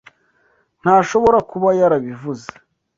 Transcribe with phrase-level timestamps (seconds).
[0.81, 2.49] Ntashobora kuba yarabivuze.